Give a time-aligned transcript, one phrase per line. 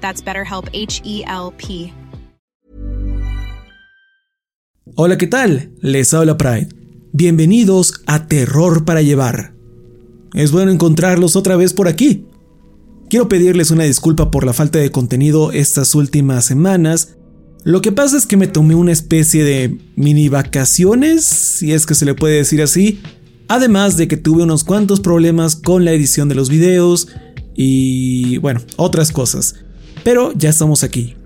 [0.00, 1.92] That's BetterHelp H E L P.
[4.94, 5.72] Hola, ¿qué tal?
[5.80, 6.68] Les habla Pride.
[7.12, 9.54] Bienvenidos a Terror para Llevar.
[10.34, 12.26] Es bueno encontrarlos otra vez por aquí.
[13.08, 17.16] Quiero pedirles una disculpa por la falta de contenido estas últimas semanas.
[17.64, 21.94] Lo que pasa es que me tomé una especie de mini vacaciones, si es que
[21.94, 23.00] se le puede decir así.
[23.48, 27.08] Además de que tuve unos cuantos problemas con la edición de los videos
[27.54, 29.54] y bueno, otras cosas.
[30.08, 31.16] Pero ya estamos aquí.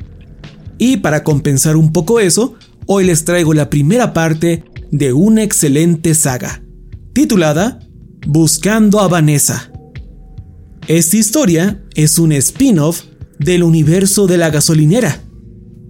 [0.76, 6.16] Y para compensar un poco eso, hoy les traigo la primera parte de una excelente
[6.16, 6.64] saga,
[7.12, 7.78] titulada
[8.26, 9.70] Buscando a Vanessa.
[10.88, 13.02] Esta historia es un spin-off
[13.38, 15.22] del universo de la gasolinera.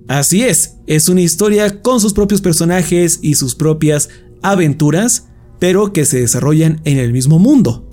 [0.07, 4.11] Así es, es una historia con sus propios personajes y sus propias
[4.43, 5.29] aventuras,
[5.59, 7.89] pero que se desarrollan en el mismo mundo.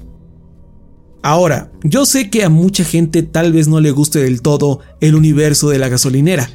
[1.22, 5.16] Ahora, yo sé que a mucha gente tal vez no le guste del todo el
[5.16, 6.50] universo de la gasolinera,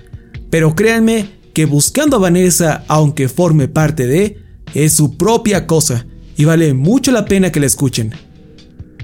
[0.51, 4.39] pero créanme que buscando a Vanessa, aunque forme parte de,
[4.75, 8.13] es su propia cosa y vale mucho la pena que la escuchen.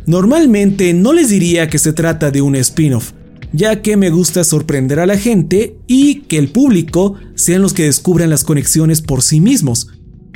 [0.06, 3.12] Normalmente no les diría que se trata de un spin-off,
[3.52, 7.84] ya que me gusta sorprender a la gente y que el público sean los que
[7.84, 9.88] descubran las conexiones por sí mismos.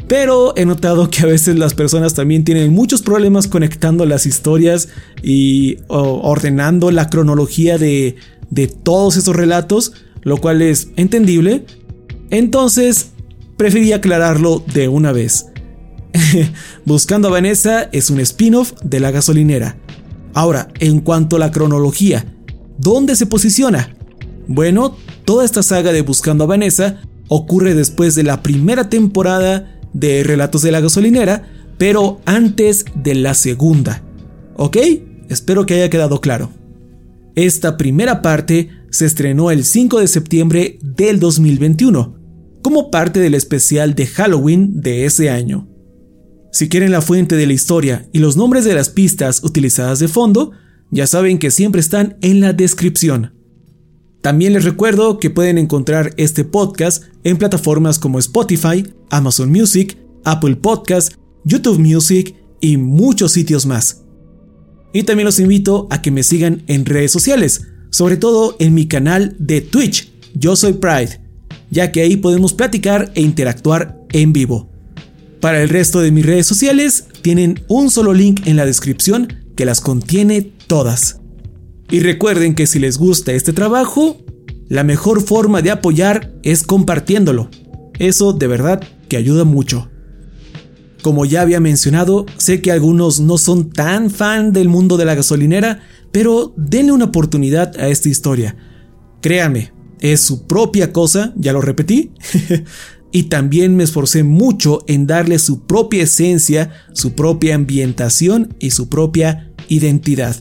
[0.06, 4.88] Pero he notado que a veces las personas también tienen muchos problemas conectando las historias
[5.22, 8.16] y ordenando la cronología de,
[8.50, 9.92] de todos esos relatos,
[10.22, 11.64] lo cual es entendible.
[12.30, 13.12] Entonces,
[13.56, 15.46] preferí aclararlo de una vez.
[16.84, 19.78] Buscando a Vanessa es un spin-off de la gasolinera.
[20.34, 22.34] Ahora, en cuanto a la cronología,
[22.78, 23.96] ¿dónde se posiciona?
[24.46, 30.22] Bueno, toda esta saga de Buscando a Vanessa ocurre después de la primera temporada de
[30.22, 34.02] Relatos de la gasolinera, pero antes de la segunda.
[34.56, 34.76] ¿Ok?
[35.30, 36.50] Espero que haya quedado claro.
[37.34, 42.16] Esta primera parte se estrenó el 5 de septiembre del 2021,
[42.62, 45.68] como parte del especial de Halloween de ese año.
[46.52, 50.06] Si quieren la fuente de la historia y los nombres de las pistas utilizadas de
[50.06, 50.52] fondo,
[50.90, 53.32] ya saben que siempre están en la descripción.
[54.24, 60.56] También les recuerdo que pueden encontrar este podcast en plataformas como Spotify, Amazon Music, Apple
[60.56, 61.12] Podcast,
[61.44, 64.06] YouTube Music y muchos sitios más.
[64.94, 68.88] Y también los invito a que me sigan en redes sociales, sobre todo en mi
[68.88, 71.20] canal de Twitch, Yo Soy Pride,
[71.70, 74.70] ya que ahí podemos platicar e interactuar en vivo.
[75.42, 79.66] Para el resto de mis redes sociales tienen un solo link en la descripción que
[79.66, 81.20] las contiene todas.
[81.90, 84.18] Y recuerden que si les gusta este trabajo,
[84.68, 87.50] la mejor forma de apoyar es compartiéndolo.
[87.98, 89.88] Eso de verdad que ayuda mucho.
[91.02, 95.14] Como ya había mencionado, sé que algunos no son tan fan del mundo de la
[95.14, 95.82] gasolinera,
[96.12, 98.56] pero denle una oportunidad a esta historia.
[99.20, 102.12] Créanme, es su propia cosa, ya lo repetí,
[103.12, 108.88] y también me esforcé mucho en darle su propia esencia, su propia ambientación y su
[108.88, 110.36] propia identidad.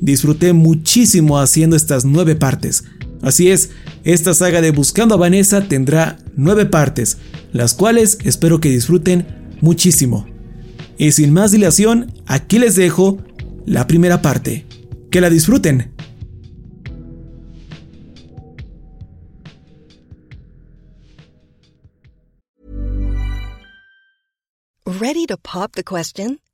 [0.00, 2.84] Disfruté muchísimo haciendo estas nueve partes.
[3.22, 3.70] Así es,
[4.04, 7.16] esta saga de Buscando a Vanessa tendrá nueve partes,
[7.52, 10.26] las cuales espero que disfruten muchísimo.
[10.98, 13.18] Y sin más dilación, aquí les dejo
[13.66, 14.66] la primera parte.
[15.10, 15.94] Que la disfruten.
[24.86, 26.38] Ready to pop the question?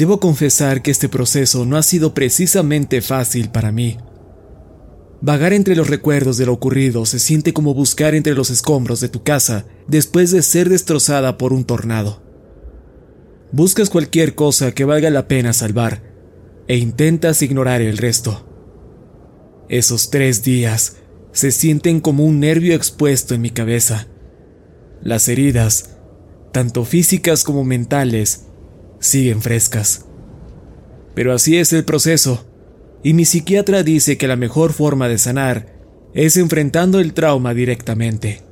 [0.00, 3.98] Debo confesar que este proceso no ha sido precisamente fácil para mí.
[5.20, 9.10] Vagar entre los recuerdos de lo ocurrido se siente como buscar entre los escombros de
[9.10, 12.22] tu casa después de ser destrozada por un tornado.
[13.52, 16.02] Buscas cualquier cosa que valga la pena salvar
[16.66, 18.48] e intentas ignorar el resto.
[19.68, 20.96] Esos tres días
[21.32, 24.06] se sienten como un nervio expuesto en mi cabeza.
[25.02, 25.98] Las heridas,
[26.52, 28.46] tanto físicas como mentales,
[29.00, 30.06] siguen frescas.
[31.14, 32.46] Pero así es el proceso,
[33.02, 35.80] y mi psiquiatra dice que la mejor forma de sanar
[36.14, 38.42] es enfrentando el trauma directamente.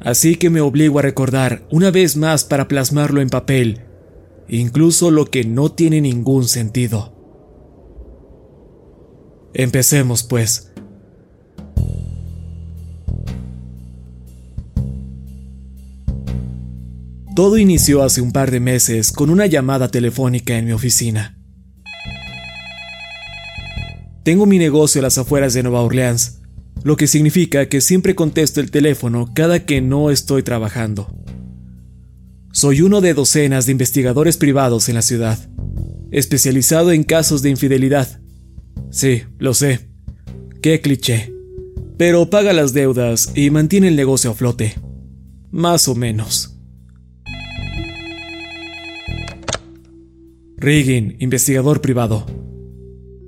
[0.00, 3.82] Así que me obligo a recordar una vez más para plasmarlo en papel,
[4.48, 7.12] incluso lo que no tiene ningún sentido.
[9.54, 10.71] Empecemos pues.
[17.34, 21.38] Todo inició hace un par de meses con una llamada telefónica en mi oficina.
[24.22, 26.42] Tengo mi negocio a las afueras de Nueva Orleans,
[26.84, 31.08] lo que significa que siempre contesto el teléfono cada que no estoy trabajando.
[32.52, 35.38] Soy uno de docenas de investigadores privados en la ciudad,
[36.10, 38.20] especializado en casos de infidelidad.
[38.90, 39.88] Sí, lo sé.
[40.60, 41.32] Qué cliché.
[41.96, 44.74] Pero paga las deudas y mantiene el negocio a flote.
[45.50, 46.51] Más o menos.
[50.62, 52.24] Riggin, investigador privado.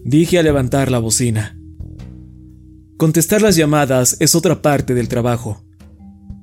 [0.04, 1.58] Dije al levantar la bocina.
[2.96, 5.64] Contestar las llamadas es otra parte del trabajo.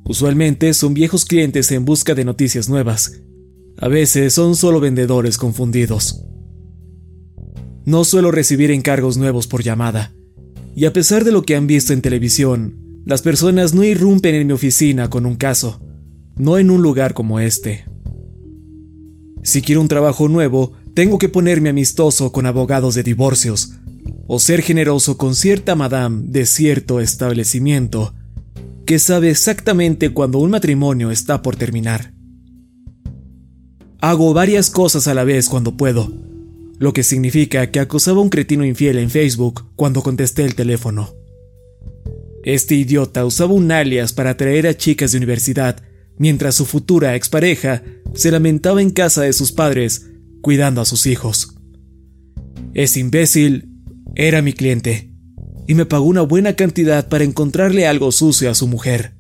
[0.04, 3.22] Usualmente son viejos clientes en busca de noticias nuevas.
[3.78, 6.26] A veces son solo vendedores confundidos.
[7.86, 10.14] No suelo recibir encargos nuevos por llamada.
[10.76, 14.46] Y a pesar de lo que han visto en televisión, las personas no irrumpen en
[14.46, 15.80] mi oficina con un caso,
[16.36, 17.86] no en un lugar como este.
[19.44, 23.74] Si quiero un trabajo nuevo, tengo que ponerme amistoso con abogados de divorcios,
[24.28, 28.14] o ser generoso con cierta madame de cierto establecimiento,
[28.86, 32.14] que sabe exactamente cuando un matrimonio está por terminar.
[34.02, 36.12] Hago varias cosas a la vez cuando puedo,
[36.80, 41.14] lo que significa que acosaba a un cretino infiel en Facebook cuando contesté el teléfono.
[42.44, 45.84] Este idiota usaba un alias para atraer a chicas de universidad,
[46.18, 47.84] mientras su futura expareja
[48.16, 50.11] se lamentaba en casa de sus padres
[50.42, 51.56] cuidando a sus hijos.
[52.74, 53.70] Ese imbécil
[54.16, 55.14] era mi cliente
[55.68, 59.14] y me pagó una buena cantidad para encontrarle algo sucio a su mujer.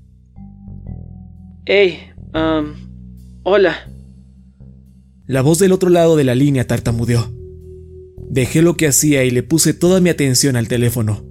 [1.65, 1.99] Hey,
[2.33, 2.73] um,
[3.43, 3.89] hola.
[5.27, 7.31] La voz del otro lado de la línea tartamudeó.
[8.29, 11.23] Dejé lo que hacía y le puse toda mi atención al teléfono.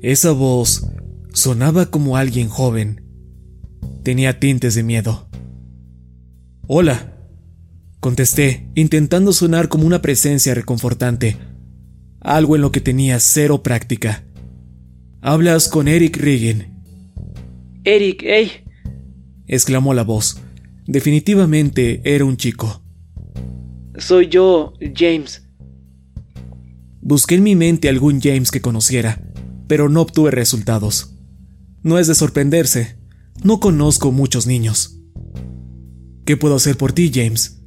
[0.00, 0.86] Esa voz
[1.32, 3.02] sonaba como alguien joven.
[4.02, 5.28] Tenía tintes de miedo.
[6.66, 7.17] Hola,
[8.00, 11.36] Contesté, intentando sonar como una presencia reconfortante,
[12.20, 14.24] algo en lo que tenía cero práctica.
[15.20, 16.82] Hablas con Eric Regan.
[17.84, 18.50] Eric, hey.
[19.46, 20.40] exclamó la voz.
[20.86, 22.82] Definitivamente era un chico.
[23.96, 25.42] Soy yo, James.
[27.00, 29.20] Busqué en mi mente algún James que conociera,
[29.66, 31.16] pero no obtuve resultados.
[31.82, 32.96] No es de sorprenderse,
[33.42, 35.00] no conozco muchos niños.
[36.24, 37.57] ¿Qué puedo hacer por ti, James?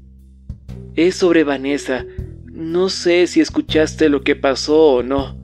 [0.95, 2.05] Es sobre Vanessa.
[2.45, 5.39] No sé si escuchaste lo que pasó o no.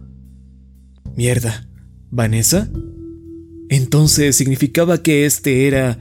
[1.16, 1.68] Mierda.
[2.10, 2.70] ¿Vanessa?
[3.70, 6.00] Entonces significaba que este era...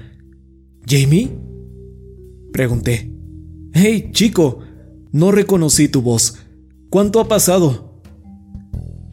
[0.86, 1.30] ¿Jamie?
[2.52, 3.12] Pregunté.
[3.72, 4.60] Hey, chico.
[5.12, 6.38] No reconocí tu voz.
[6.90, 8.02] ¿Cuánto ha pasado?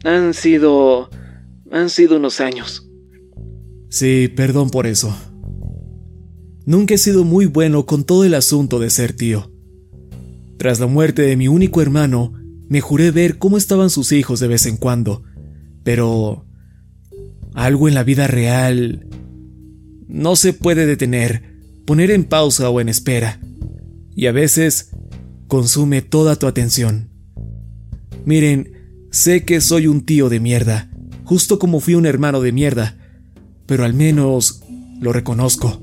[0.04, 1.08] Han sido...
[1.70, 2.88] han sido unos años.
[3.88, 5.16] Sí, perdón por eso.
[6.66, 9.53] nunca he sido muy bueno con todo el asunto de ser tío.
[10.64, 12.32] Tras la muerte de mi único hermano,
[12.70, 15.22] me juré ver cómo estaban sus hijos de vez en cuando,
[15.82, 16.46] pero
[17.52, 19.06] algo en la vida real
[20.08, 23.40] no se puede detener, poner en pausa o en espera,
[24.16, 24.88] y a veces
[25.48, 27.10] consume toda tu atención.
[28.24, 28.72] Miren,
[29.10, 30.90] sé que soy un tío de mierda,
[31.24, 32.96] justo como fui un hermano de mierda,
[33.66, 34.62] pero al menos
[34.98, 35.82] lo reconozco.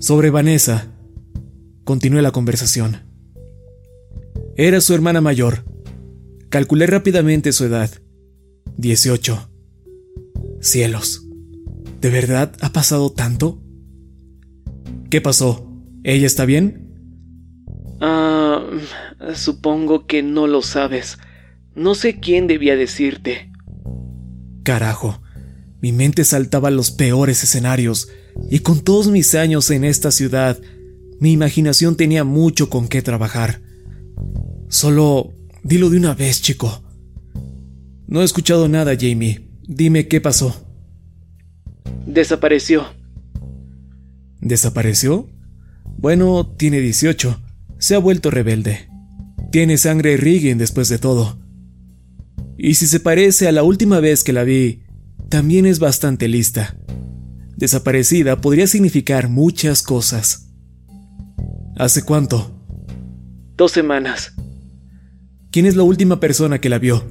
[0.00, 0.88] Sobre Vanessa,
[1.84, 3.07] continué la conversación.
[4.60, 5.64] Era su hermana mayor.
[6.48, 7.90] Calculé rápidamente su edad.
[8.76, 9.48] 18.
[10.60, 11.28] Cielos.
[12.00, 13.62] ¿De verdad ha pasado tanto?
[15.10, 15.72] ¿Qué pasó?
[16.02, 16.92] ¿Ella está bien?
[18.00, 18.66] Ah,
[19.32, 21.18] supongo que no lo sabes.
[21.76, 23.52] No sé quién debía decirte.
[24.64, 25.22] Carajo,
[25.80, 28.08] mi mente saltaba a los peores escenarios,
[28.50, 30.58] y con todos mis años en esta ciudad,
[31.20, 33.67] mi imaginación tenía mucho con qué trabajar.
[34.68, 35.32] Solo
[35.62, 36.82] dilo de una vez, chico.
[38.06, 39.48] No he escuchado nada, Jamie.
[39.66, 40.64] Dime qué pasó.
[42.06, 42.86] Desapareció.
[44.40, 45.28] ¿Desapareció?
[45.98, 47.40] Bueno, tiene 18.
[47.78, 48.88] Se ha vuelto rebelde.
[49.50, 51.38] Tiene sangre Riggin después de todo.
[52.56, 54.84] Y si se parece a la última vez que la vi,
[55.28, 56.76] también es bastante lista.
[57.56, 60.48] Desaparecida podría significar muchas cosas.
[61.76, 62.54] ¿Hace cuánto?
[63.56, 64.32] Dos semanas.
[65.50, 67.04] ¿Quién es la última persona que la vio?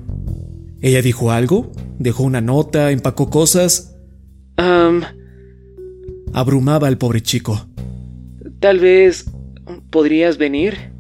[0.82, 1.72] ¿Ella dijo algo?
[1.98, 2.92] ¿Dejó una nota?
[2.92, 3.96] ¿Empacó cosas?
[4.58, 5.02] Um,
[6.34, 7.68] Abrumaba al pobre chico.
[8.60, 9.26] Tal vez...
[9.90, 10.94] ¿Podrías venir?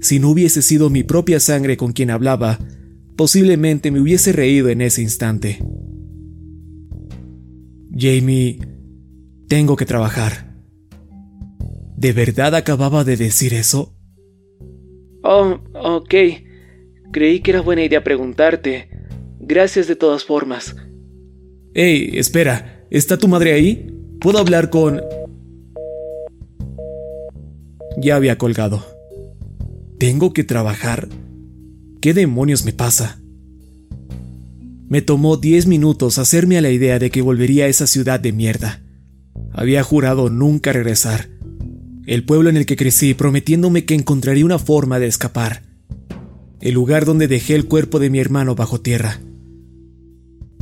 [0.00, 2.58] Si no hubiese sido mi propia sangre con quien hablaba,
[3.16, 5.62] posiblemente me hubiese reído en ese instante.
[7.96, 8.58] Jamie,
[9.48, 10.56] tengo que trabajar.
[11.96, 13.94] ¿De verdad acababa de decir eso?
[15.22, 16.14] Oh, ok.
[17.12, 18.88] Creí que era buena idea preguntarte.
[19.38, 20.76] Gracias de todas formas.
[21.74, 23.94] Hey, espera, ¿está tu madre ahí?
[24.20, 25.00] ¿Puedo hablar con...
[27.96, 28.84] Ya había colgado.
[29.98, 31.08] ¿Tengo que trabajar?
[32.00, 33.20] ¿Qué demonios me pasa?
[34.88, 38.32] Me tomó diez minutos hacerme a la idea de que volvería a esa ciudad de
[38.32, 38.82] mierda.
[39.52, 41.28] Había jurado nunca regresar.
[42.10, 45.62] El pueblo en el que crecí prometiéndome que encontraría una forma de escapar.
[46.60, 49.20] El lugar donde dejé el cuerpo de mi hermano bajo tierra.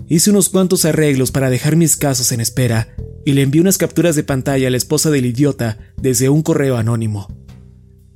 [0.08, 2.88] Hice unos cuantos arreglos para dejar mis casos en espera
[3.24, 6.76] y le envié unas capturas de pantalla a la esposa del idiota desde un correo
[6.76, 7.34] anónimo.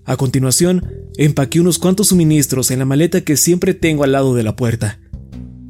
[0.04, 0.84] A continuación,
[1.16, 5.00] empaqué unos cuantos suministros en la maleta que siempre tengo al lado de la puerta.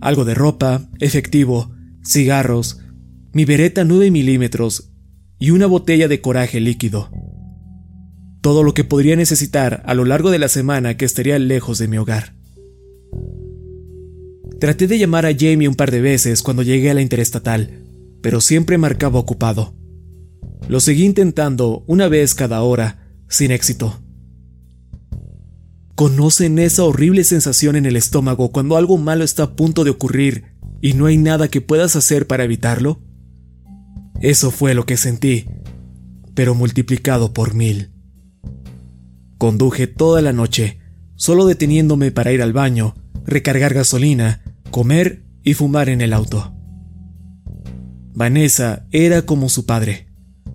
[0.01, 1.71] Algo de ropa, efectivo,
[2.05, 2.81] cigarros,
[3.33, 4.91] mi bereta 9 milímetros
[5.39, 7.09] y una botella de coraje líquido.
[8.43, 11.89] Todo lo que podría necesitar a lo largo de la semana que estaría lejos de
[11.89, 12.35] mi hogar.
[14.61, 17.83] Traté de llamar a Jamie un par de veces cuando llegué a la interestatal,
[18.21, 19.75] pero siempre marcaba ocupado.
[20.69, 24.01] Lo seguí intentando una vez cada hora, sin éxito.
[25.95, 30.57] ¿Conocen esa horrible sensación en el estómago cuando algo malo está a punto de ocurrir
[30.81, 33.01] y no hay nada que puedas hacer para evitarlo?
[34.21, 35.47] Eso fue lo que sentí,
[36.35, 37.92] pero multiplicado por mil.
[39.43, 40.79] Conduje toda la noche,
[41.17, 42.95] solo deteniéndome para ir al baño,
[43.27, 46.55] recargar gasolina, comer y fumar en el auto.
[48.15, 50.07] Vanessa era como su padre,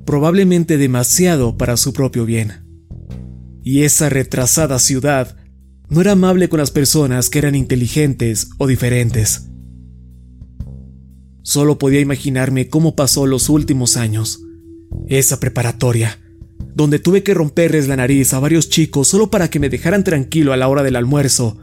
[0.05, 2.65] probablemente demasiado para su propio bien.
[3.61, 5.35] Y esa retrasada ciudad
[5.89, 9.49] no era amable con las personas que eran inteligentes o diferentes.
[11.41, 14.39] Solo podía imaginarme cómo pasó los últimos años.
[15.09, 16.21] Esa preparatoria,
[16.77, 20.53] donde tuve que romperles la nariz a varios chicos solo para que me dejaran tranquilo
[20.53, 21.57] a la hora del almuerzo,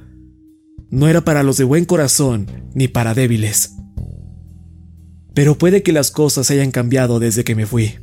[0.91, 3.77] no era para los de buen corazón ni para débiles.
[5.33, 7.95] Pero puede que las cosas hayan cambiado desde que me fui.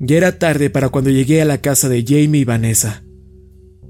[0.00, 3.02] Ya era tarde para cuando llegué a la casa de Jamie y Vanessa.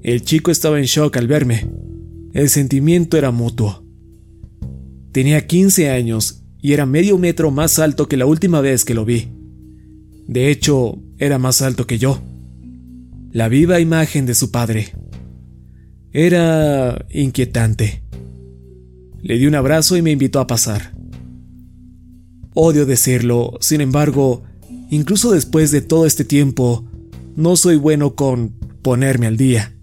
[0.01, 1.69] El chico estaba en shock al verme.
[2.31, 3.83] El sentimiento era mutuo.
[5.11, 9.03] Tenía 15 años y era medio metro más alto que la última vez que lo
[9.03, 9.38] vi.
[10.29, 12.21] De hecho, era más alto que yo.
[13.31, 14.93] La viva imagen de su padre.
[16.13, 18.03] Era inquietante.
[19.23, 20.93] Le di un abrazo y me invitó a pasar.
[22.53, 24.43] Odio decirlo, sin embargo,
[24.91, 26.85] incluso después de todo este tiempo,
[27.35, 28.49] no soy bueno con
[28.83, 29.73] ponerme al día.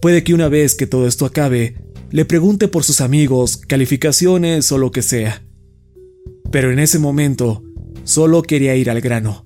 [0.00, 1.74] Puede que una vez que todo esto acabe,
[2.10, 5.42] le pregunte por sus amigos, calificaciones o lo que sea.
[6.50, 7.62] Pero en ese momento,
[8.04, 9.42] solo quería ir al grano.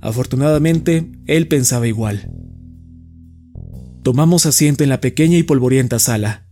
[0.00, 2.30] Afortunadamente, él pensaba igual.
[4.02, 6.46] Tomamos asiento en la pequeña y polvorienta sala.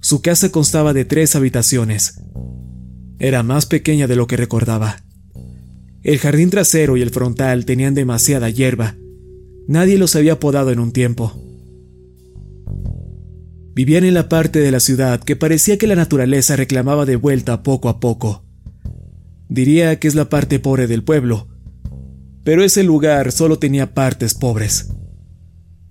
[0.00, 2.20] Su casa constaba de tres habitaciones.
[3.18, 5.04] Era más pequeña de lo que recordaba.
[6.02, 8.96] El jardín trasero y el frontal tenían demasiada hierba.
[9.68, 11.32] Nadie los había podado en un tiempo.
[13.74, 17.62] Vivían en la parte de la ciudad que parecía que la naturaleza reclamaba de vuelta
[17.62, 18.44] poco a poco.
[19.48, 21.48] Diría que es la parte pobre del pueblo,
[22.44, 24.92] pero ese lugar solo tenía partes pobres.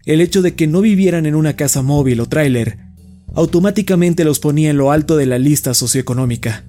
[0.05, 2.91] El hecho de que no vivieran en una casa móvil o tráiler
[3.33, 6.65] automáticamente los ponía en lo alto de la lista socioeconómica.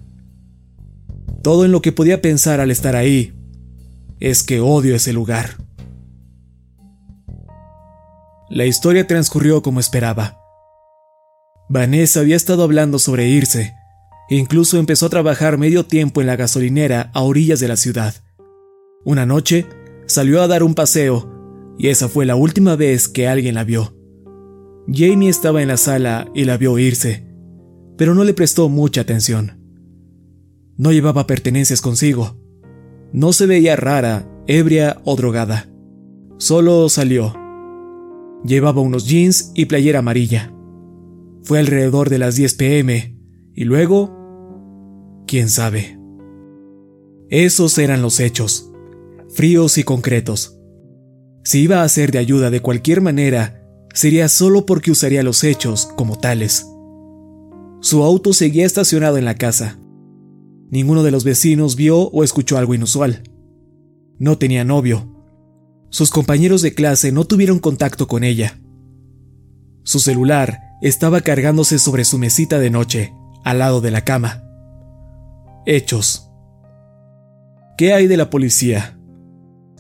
[1.42, 3.32] Todo en lo que podía pensar al estar ahí
[4.20, 5.56] es que odio ese lugar.
[8.48, 10.38] La historia transcurrió como esperaba.
[11.68, 13.74] Vanessa había estado hablando sobre irse.
[14.32, 18.14] E incluso empezó a trabajar medio tiempo en la gasolinera a orillas de la ciudad.
[19.04, 19.66] Una noche,
[20.06, 23.94] salió a dar un paseo, y esa fue la última vez que alguien la vio.
[24.90, 27.26] Jamie estaba en la sala y la vio irse,
[27.98, 29.60] pero no le prestó mucha atención.
[30.78, 32.40] No llevaba pertenencias consigo.
[33.12, 35.68] No se veía rara, ebria o drogada.
[36.38, 37.34] Solo salió.
[38.46, 40.54] Llevaba unos jeans y playera amarilla.
[41.42, 43.18] Fue alrededor de las 10 pm
[43.52, 44.21] y luego...
[45.32, 45.98] quién sabe.
[47.30, 48.70] Esos eran los hechos,
[49.30, 50.58] fríos y concretos.
[51.42, 55.86] Si iba a ser de ayuda de cualquier manera, sería solo porque usaría los hechos
[55.96, 56.66] como tales.
[57.80, 59.78] Su auto seguía estacionado en la casa.
[60.70, 63.22] Ninguno de los vecinos vio o escuchó algo inusual.
[64.18, 65.24] No tenía novio.
[65.88, 68.60] Sus compañeros de clase no tuvieron contacto con ella.
[69.82, 74.51] Su celular estaba cargándose sobre su mesita de noche, al lado de la cama.
[75.66, 76.30] Hechos.
[77.76, 78.98] ¿Qué hay de la policía?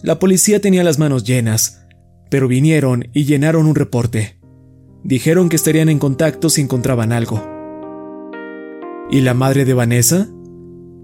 [0.02, 1.86] La policía tenía las manos llenas,
[2.30, 4.38] pero vinieron y llenaron un reporte.
[5.04, 7.42] Dijeron que estarían en contacto si encontraban algo.
[9.10, 10.28] ¿Y la madre de Vanessa?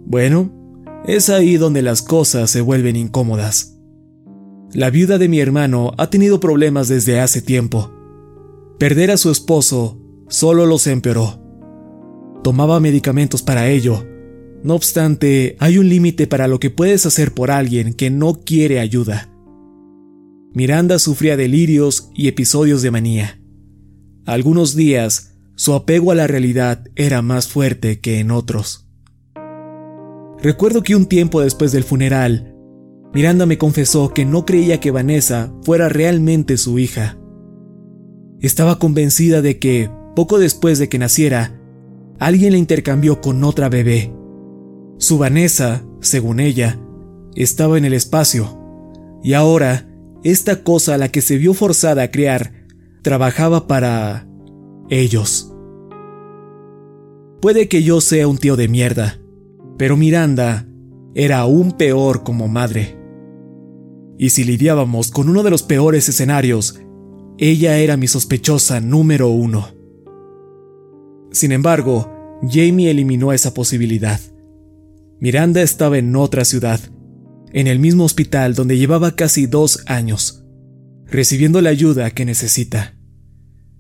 [0.07, 0.51] Bueno,
[1.07, 3.79] es ahí donde las cosas se vuelven incómodas.
[4.73, 7.93] La viuda de mi hermano ha tenido problemas desde hace tiempo
[8.79, 11.43] Perder a su esposo solo los empeoró.
[12.45, 14.07] Tomaba medicamentos para ello.
[14.63, 18.81] No obstante, hay un límite para lo que puedes hacer por alguien que no quiere
[18.81, 19.29] ayuda.
[20.53, 23.41] Miranda sufría delirios y episodios de manía.
[24.27, 28.89] Algunos días, su apego a la realidad era más fuerte que en otros.
[30.43, 32.55] Recuerdo que un tiempo después del funeral,
[33.13, 37.19] Miranda me confesó que no creía que Vanessa fuera realmente su hija.
[38.41, 41.61] Estaba convencida de que, poco después de que naciera,
[42.19, 44.13] alguien la intercambió con otra bebé.
[45.09, 46.79] Su Vanessa, según ella,
[47.35, 48.61] estaba en el espacio,
[49.23, 49.89] y ahora,
[50.23, 52.67] esta cosa a la que se vio forzada a criar,
[53.01, 54.29] trabajaba para...
[54.91, 55.51] ellos.
[57.41, 59.19] Puede que yo sea un tío de mierda,
[59.79, 60.69] pero Miranda
[61.15, 62.99] era aún peor como madre.
[64.19, 66.83] Y si lidiábamos con uno de los peores escenarios,
[67.39, 69.69] ella era mi sospechosa número uno.
[71.33, 74.21] Sin embargo, Jamie eliminó esa posibilidad.
[75.21, 76.81] Miranda estaba en otra ciudad,
[77.53, 80.45] en el mismo hospital donde llevaba casi dos años,
[81.07, 82.95] recibiendo la ayuda que necesita.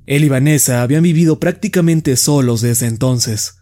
[0.07, 3.57] Él y Vanessa habían vivido prácticamente solos desde entonces.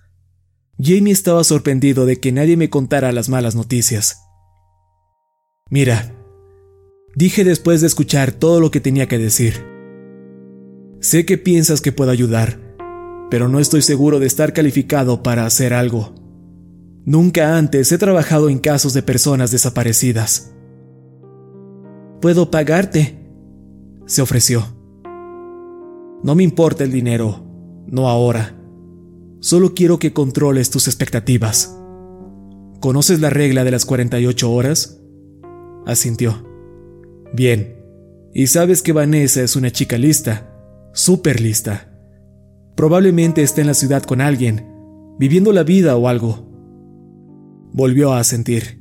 [0.78, 4.18] Jamie estaba sorprendido de que nadie me contara las malas noticias.
[5.68, 6.14] Mira,
[7.16, 9.64] dije después de escuchar todo lo que tenía que decir.
[11.00, 12.60] Sé que piensas que puedo ayudar,
[13.30, 16.14] pero no estoy seguro de estar calificado para hacer algo.
[17.06, 20.52] Nunca antes he trabajado en casos de personas desaparecidas.
[22.20, 23.18] Puedo pagarte,
[24.04, 24.66] se ofreció.
[26.22, 27.46] No me importa el dinero,
[27.86, 28.54] no ahora.
[29.40, 31.78] Solo quiero que controles tus expectativas.
[32.80, 35.00] ¿Conoces la regla de las 48 horas?
[35.86, 36.44] Asintió.
[37.32, 37.76] Bien.
[38.34, 40.52] Y sabes que Vanessa es una chica lista
[40.96, 41.92] súper lista.
[42.74, 44.66] Probablemente esté en la ciudad con alguien,
[45.18, 46.45] viviendo la vida o algo.
[47.76, 48.80] Volvió a sentir.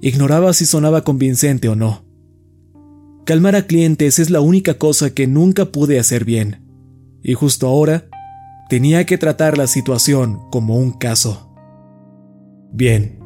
[0.00, 2.04] Ignoraba si sonaba convincente o no.
[3.24, 6.66] Calmar a clientes es la única cosa que nunca pude hacer bien,
[7.22, 8.08] y justo ahora
[8.68, 11.54] tenía que tratar la situación como un caso.
[12.72, 13.20] Bien.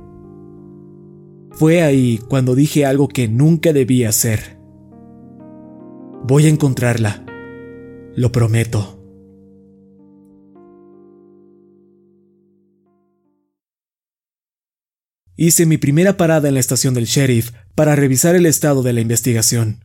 [1.53, 4.59] Fue ahí cuando dije algo que nunca debía hacer.
[6.27, 7.25] Voy a encontrarla.
[8.17, 8.94] Lo prometo.
[15.37, 19.01] Hice mi primera parada en la estación del sheriff para revisar el estado de la
[19.01, 19.85] investigación.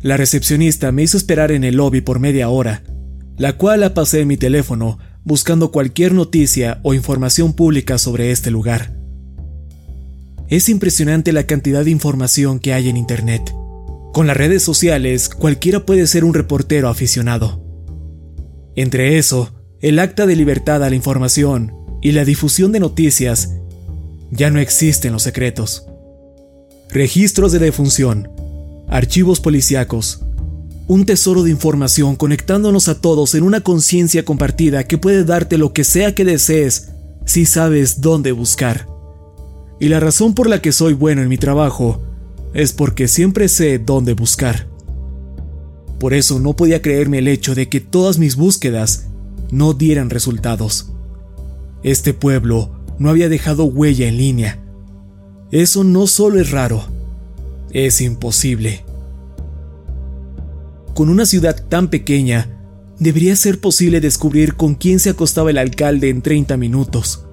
[0.00, 2.82] La recepcionista me hizo esperar en el lobby por media hora,
[3.36, 8.50] la cual la pasé en mi teléfono buscando cualquier noticia o información pública sobre este
[8.50, 8.96] lugar.
[10.48, 13.54] Es impresionante la cantidad de información que hay en Internet.
[14.12, 17.64] Con las redes sociales, cualquiera puede ser un reportero aficionado.
[18.74, 23.61] Entre eso, el acta de libertad a la información y la difusión de noticias,
[24.32, 25.86] ya no existen los secretos.
[26.88, 28.30] Registros de defunción,
[28.88, 30.22] archivos policíacos,
[30.88, 35.72] un tesoro de información conectándonos a todos en una conciencia compartida que puede darte lo
[35.72, 36.88] que sea que desees
[37.24, 38.88] si sabes dónde buscar.
[39.78, 42.02] Y la razón por la que soy bueno en mi trabajo
[42.54, 44.66] es porque siempre sé dónde buscar.
[46.00, 49.08] Por eso no podía creerme el hecho de que todas mis búsquedas
[49.50, 50.90] no dieran resultados.
[51.82, 54.58] Este pueblo no había dejado huella en línea.
[55.50, 56.84] Eso no solo es raro,
[57.72, 58.84] es imposible.
[60.94, 62.48] Con una ciudad tan pequeña,
[63.00, 67.24] debería ser posible descubrir con quién se acostaba el alcalde en 30 minutos.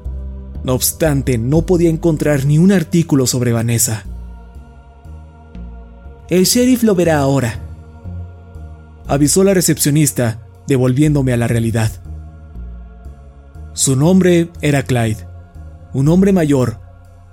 [0.63, 4.05] No obstante, no podía encontrar ni un artículo sobre Vanessa.
[6.29, 7.59] El sheriff lo verá ahora,
[9.07, 11.91] avisó la recepcionista, devolviéndome a la realidad.
[13.73, 15.28] Su nombre era Clyde,
[15.93, 16.79] un hombre mayor,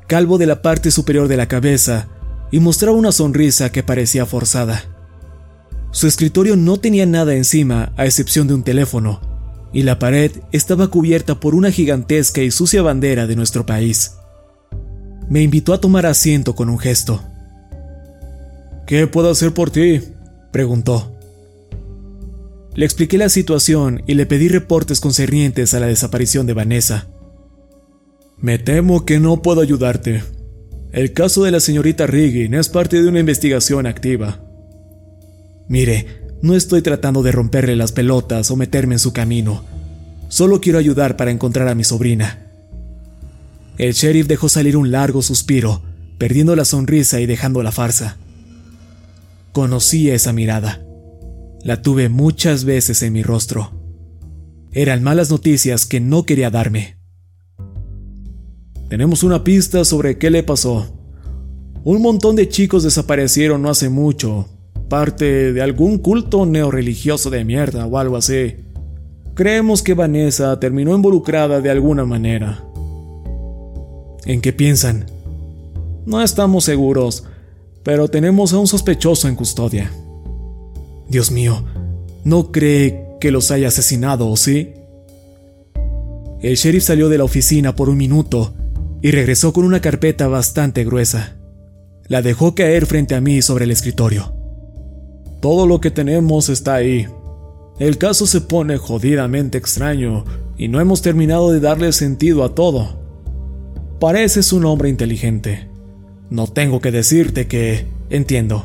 [0.07, 2.09] calvo de la parte superior de la cabeza
[2.51, 4.83] y mostraba una sonrisa que parecía forzada.
[5.91, 9.21] Su escritorio no tenía nada encima a excepción de un teléfono,
[9.73, 14.15] y la pared estaba cubierta por una gigantesca y sucia bandera de nuestro país.
[15.29, 17.21] Me invitó a tomar asiento con un gesto.
[18.87, 20.01] ¿Qué puedo hacer por ti?
[20.53, 21.13] preguntó.
[22.75, 27.09] Le expliqué la situación y le pedí reportes concernientes a la desaparición de Vanessa.
[28.39, 30.23] Me temo que no puedo ayudarte,
[30.97, 34.41] el caso de la señorita Riggin es parte de una investigación activa.
[35.69, 39.63] Mire, no estoy tratando de romperle las pelotas o meterme en su camino.
[40.29, 42.47] Solo quiero ayudar para encontrar a mi sobrina.
[43.77, 45.83] El sheriff dejó salir un largo suspiro,
[46.17, 48.17] perdiendo la sonrisa y dejando la farsa.
[49.53, 50.83] Conocí esa mirada.
[51.63, 53.73] La tuve muchas veces en mi rostro.
[54.73, 56.96] Eran malas noticias que no quería darme.
[58.89, 60.87] Tenemos una pista sobre qué le pasó.
[61.83, 64.49] Un montón de chicos desaparecieron no hace mucho,
[64.89, 68.57] parte de algún culto neorreligioso de mierda o algo así.
[69.35, 72.65] Creemos que Vanessa terminó involucrada de alguna manera.
[74.25, 75.07] ¿En qué piensan?
[76.07, 77.25] No estamos seguros,
[77.83, 79.91] pero tenemos a un sospechoso en custodia.
[81.09, 81.65] Dios mío,
[82.25, 84.75] ¿no cree que los haya asesinado, sí?
[86.41, 88.55] El sheriff salió de la oficina por un minuto
[89.03, 91.37] y regresó con una carpeta bastante gruesa.
[92.09, 94.35] La dejó caer frente a mí sobre el escritorio.
[95.41, 97.07] Todo lo que tenemos está ahí.
[97.79, 100.25] El caso se pone jodidamente extraño
[100.57, 102.99] y no hemos terminado de darle sentido a todo.
[104.01, 105.69] Pareces un hombre inteligente.
[106.31, 107.87] No tengo que decirte que...
[108.09, 108.65] Entiendo.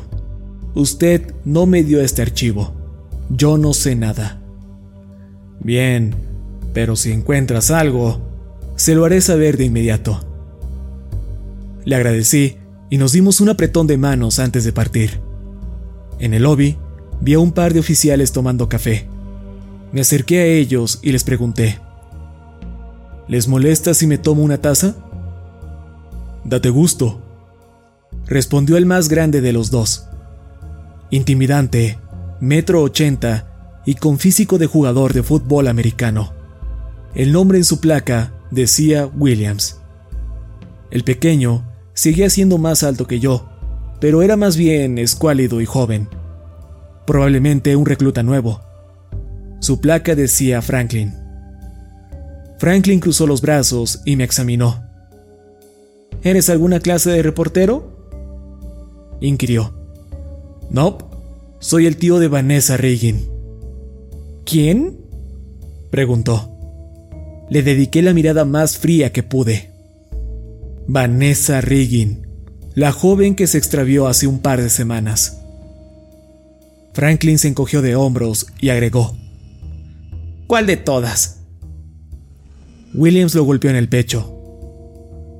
[0.74, 2.72] Usted no me dio este archivo.
[3.28, 4.40] Yo no sé nada.
[5.60, 6.14] Bien,
[6.72, 8.31] pero si encuentras algo,
[8.82, 10.20] se lo haré saber de inmediato.
[11.84, 12.56] Le agradecí
[12.90, 15.20] y nos dimos un apretón de manos antes de partir.
[16.18, 16.76] En el lobby
[17.20, 19.06] vi a un par de oficiales tomando café.
[19.92, 21.78] Me acerqué a ellos y les pregunté,
[23.28, 24.96] ¿Les molesta si me tomo una taza?
[26.44, 27.22] Date gusto,
[28.26, 30.08] respondió el más grande de los dos.
[31.10, 32.00] Intimidante,
[32.40, 36.32] metro ochenta y con físico de jugador de fútbol americano.
[37.14, 39.80] El nombre en su placa decía Williams.
[40.90, 43.48] El pequeño seguía siendo más alto que yo,
[44.00, 46.08] pero era más bien escuálido y joven.
[47.06, 48.60] Probablemente un recluta nuevo.
[49.60, 51.14] Su placa decía Franklin.
[52.58, 54.84] Franklin cruzó los brazos y me examinó.
[56.22, 58.06] ¿Eres alguna clase de reportero?
[59.20, 59.74] inquirió.
[60.70, 60.98] No,
[61.58, 63.20] soy el tío de Vanessa Reagan.
[64.44, 64.98] ¿Quién?
[65.90, 66.51] preguntó.
[67.50, 69.70] Le dediqué la mirada más fría que pude.
[70.86, 72.26] Vanessa Riggin,
[72.74, 75.38] la joven que se extravió hace un par de semanas.
[76.94, 79.16] Franklin se encogió de hombros y agregó,
[80.46, 81.40] ¿Cuál de todas?
[82.92, 84.38] Williams lo golpeó en el pecho.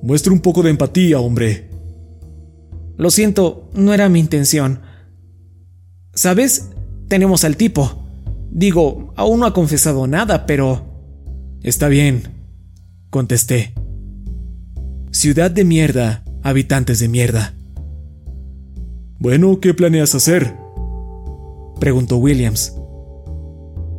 [0.02, 1.68] Muestra un poco de empatía, hombre.
[2.96, 4.80] Lo siento, no era mi intención.
[6.14, 6.70] ¿Sabes?
[7.08, 8.06] Tenemos al tipo.
[8.50, 10.91] Digo, aún no ha confesado nada, pero...
[11.62, 12.24] Está bien,
[13.08, 13.72] contesté.
[15.12, 17.54] Ciudad de mierda, habitantes de mierda.
[19.20, 20.56] Bueno, ¿qué planeas hacer?
[21.78, 22.74] Preguntó Williams.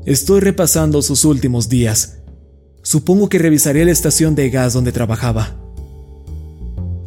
[0.06, 2.18] Estoy repasando sus últimos días.
[2.82, 5.56] Supongo que revisaré la estación de gas donde trabajaba.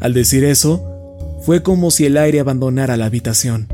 [0.01, 0.83] Al decir eso,
[1.43, 3.69] fue como si el aire abandonara la habitación.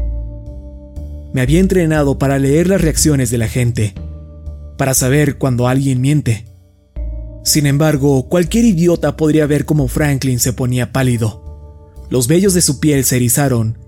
[1.33, 3.95] Me había entrenado para leer las reacciones de la gente,
[4.77, 6.52] para saber cuando alguien miente.
[7.43, 11.43] Sin embargo, cualquier idiota podría ver cómo Franklin se ponía pálido.
[12.09, 13.79] Los vellos de su piel se erizaron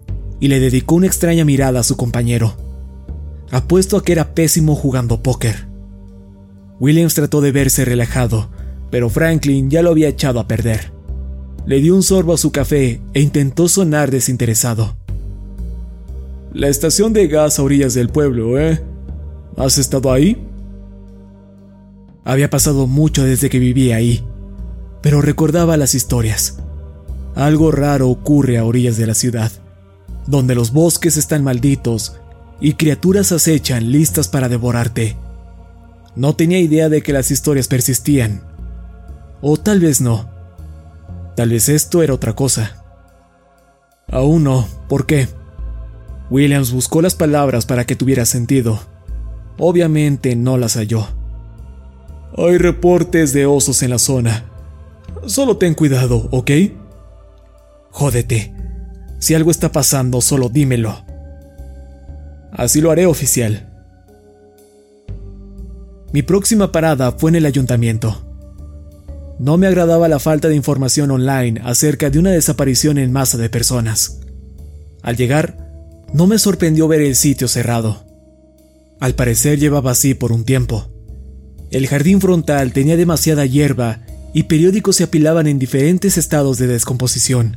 [0.40, 2.56] y le dedicó una extraña mirada a su compañero.
[3.50, 5.68] Apuesto a que era pésimo jugando póker.
[6.80, 8.50] Williams trató de verse relajado,
[8.90, 10.92] pero Franklin ya lo había echado a perder.
[11.66, 14.96] Le dio un sorbo a su café e intentó sonar desinteresado.
[16.52, 18.80] La estación de gas a orillas del pueblo, ¿eh?
[19.56, 20.43] ¿Has estado ahí?
[22.24, 24.24] Había pasado mucho desde que vivía ahí,
[25.02, 26.58] pero recordaba las historias.
[27.34, 29.52] Algo raro ocurre a orillas de la ciudad,
[30.26, 32.16] donde los bosques están malditos
[32.60, 35.16] y criaturas acechan listas para devorarte.
[36.16, 38.42] No tenía idea de que las historias persistían.
[39.42, 40.30] O tal vez no.
[41.36, 42.82] Tal vez esto era otra cosa.
[44.10, 45.28] Aún no, ¿por qué?
[46.30, 48.80] Williams buscó las palabras para que tuviera sentido.
[49.58, 51.08] Obviamente no las halló.
[52.36, 54.50] Hay reportes de osos en la zona.
[55.26, 56.50] Solo ten cuidado, ¿ok?
[57.90, 58.52] Jódete.
[59.20, 61.04] Si algo está pasando, solo dímelo.
[62.52, 63.70] Así lo haré, oficial.
[66.12, 68.20] Mi próxima parada fue en el ayuntamiento.
[69.38, 73.48] No me agradaba la falta de información online acerca de una desaparición en masa de
[73.48, 74.20] personas.
[75.02, 75.56] Al llegar,
[76.12, 78.04] no me sorprendió ver el sitio cerrado.
[79.00, 80.93] Al parecer llevaba así por un tiempo.
[81.74, 83.98] El jardín frontal tenía demasiada hierba
[84.32, 87.56] y periódicos se apilaban en diferentes estados de descomposición.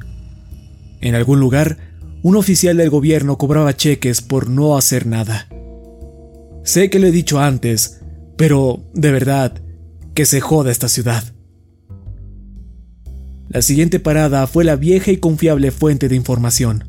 [1.01, 1.77] En algún lugar,
[2.23, 5.47] un oficial del gobierno cobraba cheques por no hacer nada.
[6.63, 8.01] Sé que lo he dicho antes,
[8.37, 9.61] pero, de verdad,
[10.15, 11.23] que se joda esta ciudad.
[13.49, 16.85] La siguiente parada fue la vieja y confiable fuente de información,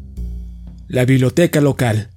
[0.87, 2.09] la biblioteca local.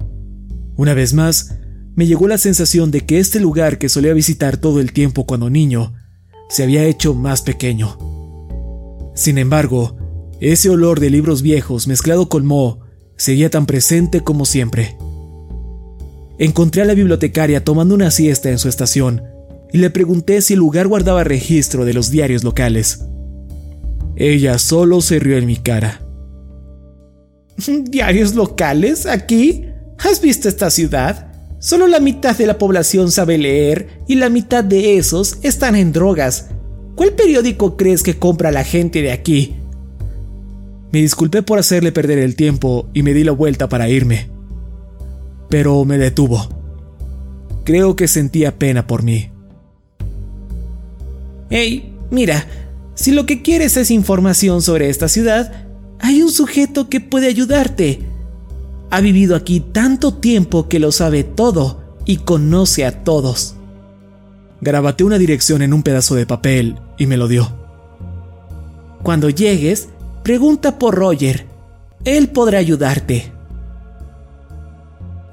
[0.78, 1.58] Una vez más,
[1.96, 5.50] me llegó la sensación de que este lugar que solía visitar todo el tiempo cuando
[5.50, 5.94] niño
[6.50, 7.98] se había hecho más pequeño.
[9.16, 9.98] Sin embargo,
[10.40, 12.80] ese olor de libros viejos mezclado con moho
[13.18, 14.98] seguía tan presente como siempre.
[16.40, 19.22] Encontré a la bibliotecaria tomando una siesta en su estación
[19.72, 23.06] y le pregunté si el lugar guardaba registro de los diarios locales.
[24.16, 26.02] Ella solo se rió en mi cara.
[27.68, 29.06] ¿Diarios locales?
[29.06, 29.66] ¿Aquí?
[30.00, 31.31] ¿Has visto esta ciudad?
[31.62, 35.94] Solo la mitad de la población sabe leer y la mitad de esos están en
[35.94, 36.48] drogas.
[36.96, 39.58] ¿Cuál periódico crees que compra la gente de aquí?
[40.92, 44.32] Me disculpé por hacerle perder el tiempo y me di la vuelta para irme.
[45.50, 46.50] Pero me detuvo.
[47.64, 49.30] Creo que sentía pena por mí.
[51.52, 52.44] Hey, mira,
[52.96, 55.68] si lo que quieres es información sobre esta ciudad,
[56.00, 58.00] hay un sujeto que puede ayudarte.
[58.92, 63.56] Ha vivido aquí tanto tiempo que lo sabe todo y conoce a todos.
[64.60, 67.52] Grabaté una dirección en un pedazo de papel y me lo dio.
[69.02, 69.90] Cuando llegues,
[70.24, 71.48] pregunta por Roger.
[72.04, 73.32] Él podrá ayudarte.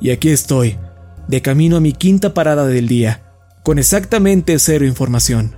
[0.01, 0.79] Y aquí estoy,
[1.27, 3.33] de camino a mi quinta parada del día,
[3.65, 5.57] con exactamente cero información.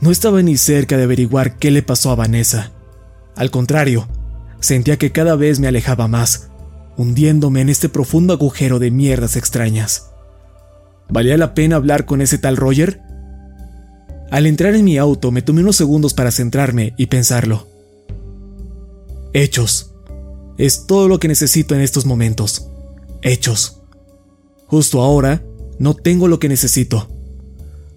[0.00, 2.72] No estaba ni cerca de averiguar qué le pasó a Vanessa.
[3.36, 4.06] Al contrario,
[4.60, 6.49] sentía que cada vez me alejaba más,
[7.00, 10.10] hundiéndome en este profundo agujero de mierdas extrañas.
[11.08, 13.00] ¿Valía la pena hablar con ese tal Roger?
[14.30, 17.66] Al entrar en mi auto me tomé unos segundos para centrarme y pensarlo.
[19.32, 19.94] Hechos.
[20.58, 22.68] Es todo lo que necesito en estos momentos.
[23.22, 23.80] Hechos.
[24.66, 25.42] Justo ahora,
[25.78, 27.08] no tengo lo que necesito.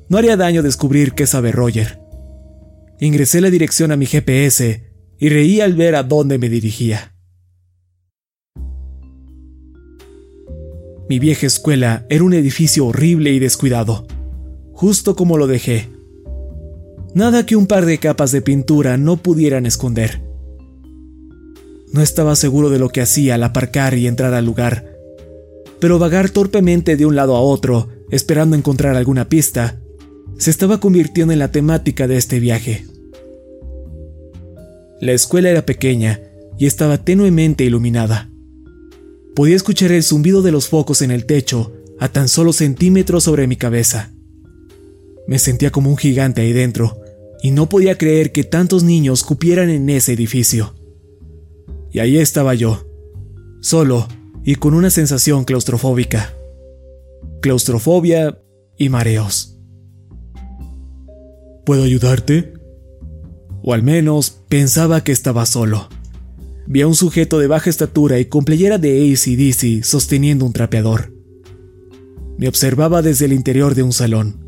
[0.07, 1.99] No haría daño descubrir qué sabe Roger.
[3.01, 7.12] Ingresé la dirección a mi GPS y reí al ver a dónde me dirigía.
[11.13, 14.07] Mi vieja escuela era un edificio horrible y descuidado,
[14.71, 15.87] justo como lo dejé.
[17.13, 20.23] Nada que un par de capas de pintura no pudieran esconder.
[21.91, 24.91] No estaba seguro de lo que hacía al aparcar y entrar al lugar,
[25.79, 29.79] pero vagar torpemente de un lado a otro, esperando encontrar alguna pista,
[30.39, 32.87] se estaba convirtiendo en la temática de este viaje.
[34.99, 36.21] La escuela era pequeña
[36.57, 38.32] y estaba tenuemente iluminada.
[39.35, 43.47] Podía escuchar el zumbido de los focos en el techo a tan solo centímetros sobre
[43.47, 44.11] mi cabeza.
[45.27, 46.99] Me sentía como un gigante ahí dentro,
[47.41, 50.75] y no podía creer que tantos niños cupieran en ese edificio.
[51.91, 52.87] Y ahí estaba yo,
[53.61, 54.07] solo
[54.43, 56.33] y con una sensación claustrofóbica.
[57.41, 58.39] Claustrofobia
[58.77, 59.57] y mareos.
[61.65, 62.53] ¿Puedo ayudarte?
[63.63, 65.87] O al menos pensaba que estaba solo.
[66.65, 71.13] Vi a un sujeto de baja estatura y con playera de ACDC sosteniendo un trapeador.
[72.37, 74.43] Me observaba desde el interior de un salón.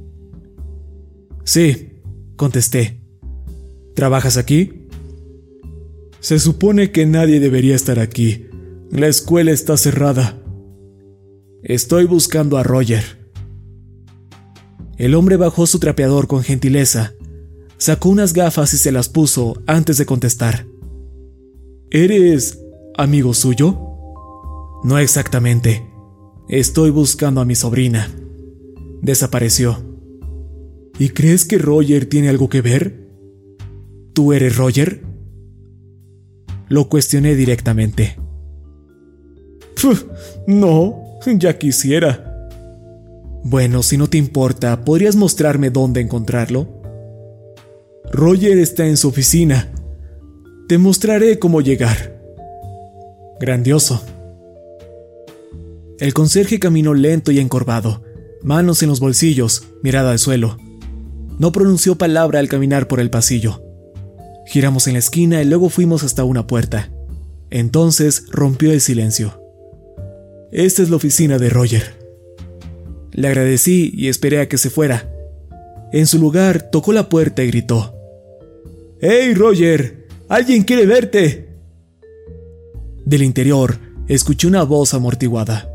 [1.43, 2.01] Sí,
[2.35, 3.01] contesté.
[3.93, 4.87] ¿Trabajas aquí?
[6.19, 8.47] Se supone que nadie debería estar aquí.
[8.91, 10.41] La escuela está cerrada.
[11.63, 13.03] Estoy buscando a Roger.
[14.97, 17.13] El hombre bajó su trapeador con gentileza,
[17.77, 20.65] sacó unas gafas y se las puso antes de contestar.
[21.95, 22.59] ¿Eres
[22.97, 23.79] amigo suyo?
[24.83, 25.89] No exactamente.
[26.49, 28.11] Estoy buscando a mi sobrina.
[29.01, 29.77] Desapareció.
[30.99, 33.07] ¿Y crees que Roger tiene algo que ver?
[34.11, 35.03] ¿Tú eres Roger?
[36.67, 38.17] Lo cuestioné directamente.
[40.47, 41.01] no,
[41.37, 42.49] ya quisiera.
[43.45, 46.67] Bueno, si no te importa, ¿podrías mostrarme dónde encontrarlo?
[48.11, 49.71] Roger está en su oficina.
[50.67, 52.19] Te mostraré cómo llegar.
[53.39, 54.03] Grandioso.
[55.99, 58.01] El conserje caminó lento y encorvado,
[58.41, 60.57] manos en los bolsillos, mirada al suelo.
[61.37, 63.61] No pronunció palabra al caminar por el pasillo.
[64.47, 66.91] Giramos en la esquina y luego fuimos hasta una puerta.
[67.51, 69.39] Entonces rompió el silencio.
[70.51, 71.83] Esta es la oficina de Roger.
[73.11, 75.11] Le agradecí y esperé a que se fuera.
[75.93, 77.93] En su lugar tocó la puerta y gritó.
[78.99, 80.04] ¡Hey, Roger!
[80.27, 81.49] ¡Alguien quiere verte!
[83.05, 85.69] Del interior escuché una voz amortiguada.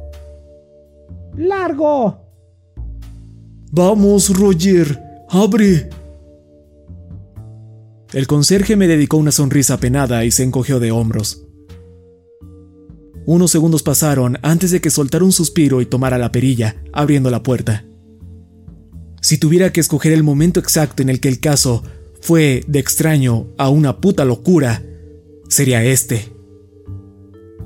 [1.37, 2.19] ¡Largo!
[3.71, 5.89] Vamos, Roger, abre.
[8.13, 11.47] El conserje me dedicó una sonrisa apenada y se encogió de hombros.
[13.27, 17.45] Unos segundos pasaron antes de que soltara un suspiro y tomara la perilla, abriendo la
[17.45, 17.85] puerta.
[19.23, 21.85] Si tuviera que escoger el momento exacto en el que el caso
[22.21, 24.83] fue de extraño a una puta locura,
[25.49, 26.29] sería este.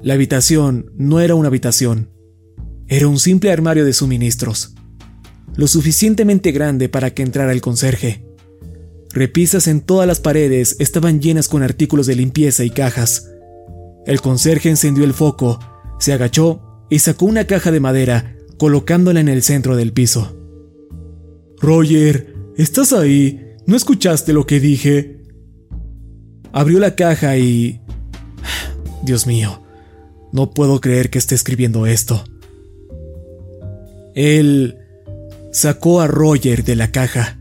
[0.02, 2.10] La habitación no era una habitación,
[2.86, 4.74] era un simple armario de suministros,
[5.56, 8.24] lo suficientemente grande para que entrara el conserje.
[9.12, 13.30] Repisas en todas las paredes estaban llenas con artículos de limpieza y cajas.
[14.06, 15.60] El conserje encendió el foco,
[15.98, 20.36] se agachó y sacó una caja de madera, colocándola en el centro del piso.
[21.60, 23.43] Roger, ¿estás ahí?
[23.66, 25.22] ¿No escuchaste lo que dije?
[26.52, 27.80] Abrió la caja y...
[29.02, 29.62] Dios mío,
[30.32, 32.24] no puedo creer que esté escribiendo esto.
[34.14, 34.78] Él
[35.52, 37.38] sacó a Roger de la caja.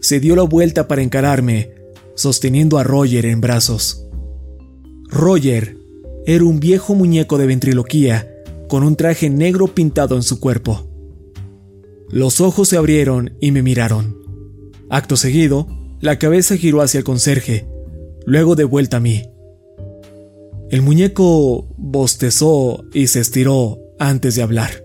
[0.00, 1.70] Se dio la vuelta para encararme,
[2.14, 4.06] sosteniendo a Roger en brazos.
[5.08, 5.76] Roger
[6.26, 8.28] era un viejo muñeco de ventriloquía
[8.68, 10.88] con un traje negro pintado en su cuerpo.
[12.10, 14.21] Los ojos se abrieron y me miraron.
[14.92, 15.68] Acto seguido,
[16.02, 17.66] la cabeza giró hacia el conserje,
[18.26, 19.22] luego de vuelta a mí.
[20.68, 24.84] El muñeco bostezó y se estiró antes de hablar.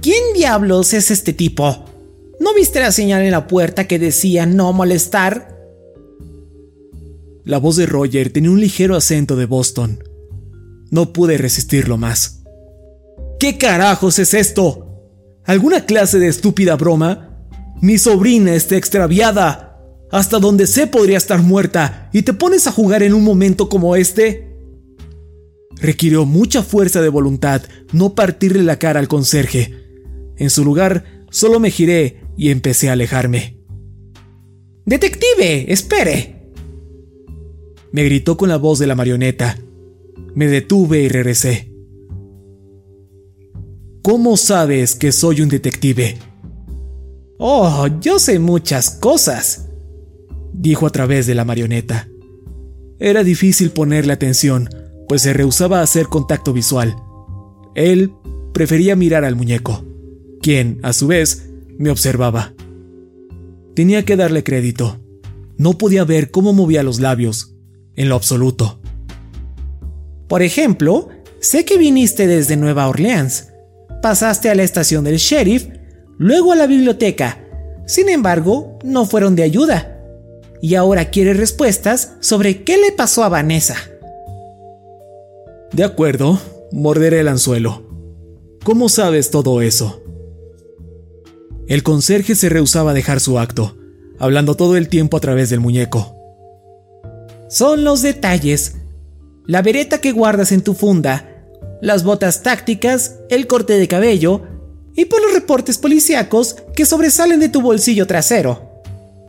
[0.00, 1.84] ¿Quién diablos es este tipo?
[2.40, 5.54] ¿No viste la señal en la puerta que decía no molestar?
[7.44, 10.02] La voz de Roger tenía un ligero acento de Boston.
[10.90, 12.42] No pude resistirlo más.
[13.38, 14.86] ¿Qué carajos es esto?
[15.44, 17.27] ¿Alguna clase de estúpida broma?
[17.80, 19.64] Mi sobrina está extraviada.
[20.10, 23.94] Hasta donde sé podría estar muerta y te pones a jugar en un momento como
[23.94, 24.56] este.
[25.76, 27.62] Requirió mucha fuerza de voluntad
[27.92, 29.74] no partirle la cara al conserje.
[30.36, 33.58] En su lugar, solo me giré y empecé a alejarme.
[34.86, 36.52] Detective, espere.
[37.92, 39.58] Me gritó con la voz de la marioneta.
[40.34, 41.70] Me detuve y regresé.
[44.02, 46.16] ¿Cómo sabes que soy un detective?
[47.40, 49.68] Oh, yo sé muchas cosas,
[50.52, 52.08] dijo a través de la marioneta.
[52.98, 54.68] Era difícil ponerle atención,
[55.08, 56.96] pues se rehusaba a hacer contacto visual.
[57.76, 58.12] Él
[58.52, 59.84] prefería mirar al muñeco,
[60.42, 62.54] quien, a su vez, me observaba.
[63.76, 64.98] Tenía que darle crédito.
[65.56, 67.54] No podía ver cómo movía los labios,
[67.94, 68.80] en lo absoluto.
[70.26, 71.08] Por ejemplo,
[71.40, 73.50] sé que viniste desde Nueva Orleans.
[74.02, 75.68] Pasaste a la estación del sheriff
[76.18, 77.38] luego a la biblioteca.
[77.86, 79.94] Sin embargo, no fueron de ayuda.
[80.60, 83.76] Y ahora quiere respuestas sobre qué le pasó a Vanessa.
[85.72, 86.38] De acuerdo,
[86.72, 87.82] morderé el anzuelo.
[88.64, 90.02] ¿Cómo sabes todo eso?
[91.68, 93.76] El conserje se rehusaba a dejar su acto,
[94.18, 96.14] hablando todo el tiempo a través del muñeco.
[97.48, 98.76] Son los detalles.
[99.46, 101.46] La vereta que guardas en tu funda,
[101.80, 104.42] las botas tácticas, el corte de cabello
[104.98, 108.82] y por los reportes policíacos que sobresalen de tu bolsillo trasero.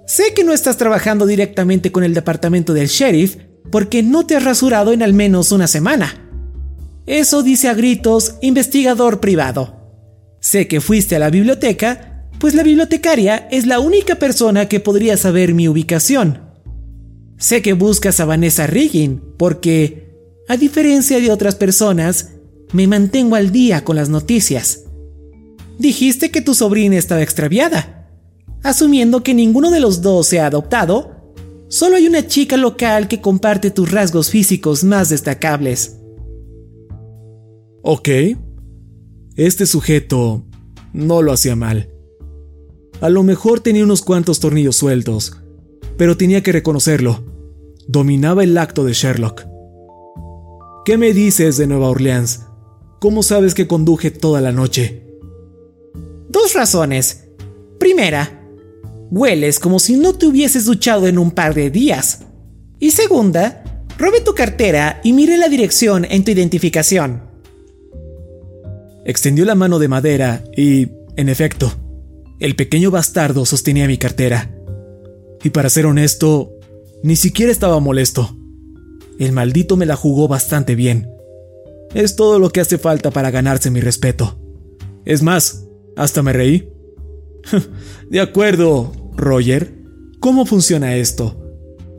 [0.08, 3.36] Sé que no estás trabajando directamente con el departamento del sheriff
[3.72, 6.28] porque no te has rasurado en al menos una semana.
[7.06, 9.94] Eso dice a gritos investigador privado.
[10.40, 15.18] Sé que fuiste a la biblioteca, pues la bibliotecaria es la única persona que podría
[15.18, 16.50] saber mi ubicación.
[17.38, 20.16] Sé que buscas a Vanessa Riggin porque,
[20.48, 22.30] a diferencia de otras personas,
[22.74, 24.86] me mantengo al día con las noticias.
[25.80, 28.06] Dijiste que tu sobrina estaba extraviada.
[28.64, 31.34] Asumiendo que ninguno de los dos se ha adoptado,
[31.70, 35.98] solo hay una chica local que comparte tus rasgos físicos más destacables.
[37.82, 38.10] Ok.
[39.38, 40.46] Este sujeto
[40.92, 41.90] no lo hacía mal.
[43.00, 45.38] A lo mejor tenía unos cuantos tornillos sueltos,
[45.96, 47.24] pero tenía que reconocerlo.
[47.88, 49.46] Dominaba el acto de Sherlock.
[50.84, 52.48] ¿Qué me dices de Nueva Orleans?
[53.00, 55.09] ¿Cómo sabes que conduje toda la noche?
[56.30, 57.28] Dos razones.
[57.80, 58.48] Primera,
[59.10, 62.20] hueles como si no te hubieses duchado en un par de días.
[62.80, 67.24] Y segunda, robé tu cartera y miré la dirección en tu identificación.
[69.06, 71.74] Extendió la mano de madera y, en efecto,
[72.40, 74.52] el pequeño bastardo sostenía mi cartera.
[75.44, 76.52] Y para ser honesto,
[77.02, 78.38] ni siquiera estaba molesto.
[79.18, 81.10] El maldito me la jugó bastante bien.
[81.96, 84.40] Es todo lo que hace falta para ganarse mi respeto.
[85.06, 85.69] Es más,
[86.00, 86.72] hasta me reí.
[88.10, 89.76] de acuerdo, Roger.
[90.22, 91.36] ¿Cómo funciona esto?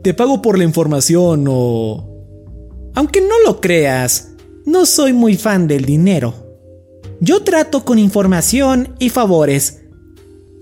[0.01, 2.07] ¿Te pago por la información o...
[2.95, 4.33] Aunque no lo creas,
[4.65, 6.33] no soy muy fan del dinero.
[7.19, 9.83] Yo trato con información y favores.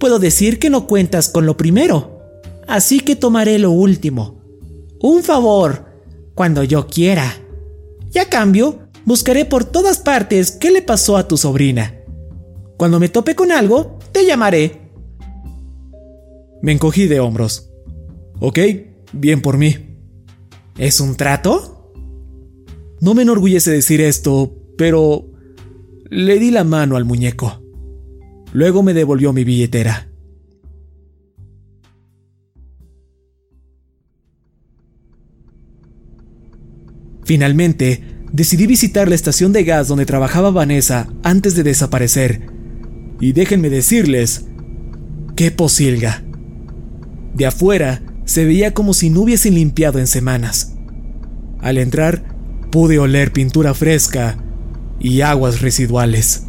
[0.01, 2.19] Puedo decir que no cuentas con lo primero,
[2.67, 4.43] así que tomaré lo último.
[5.01, 5.85] Un favor,
[6.35, 7.37] cuando yo quiera.
[8.13, 11.98] Y a cambio, buscaré por todas partes qué le pasó a tu sobrina.
[12.79, 14.79] Cuando me tope con algo, te llamaré.
[16.61, 17.69] Me encogí de hombros.
[18.39, 18.57] Ok,
[19.11, 19.97] bien por mí.
[20.77, 21.91] ¿Es un trato?
[23.01, 25.29] No me enorgullece decir esto, pero
[26.09, 27.61] le di la mano al muñeco.
[28.53, 30.09] Luego me devolvió mi billetera.
[37.25, 42.57] Finalmente, decidí visitar la estación de gas donde trabajaba Vanessa antes de desaparecer.
[43.19, 44.45] Y déjenme decirles,
[45.35, 46.23] qué posilga.
[47.33, 50.75] De afuera se veía como si no hubiesen limpiado en semanas.
[51.59, 52.23] Al entrar,
[52.71, 54.37] pude oler pintura fresca
[54.99, 56.45] y aguas residuales.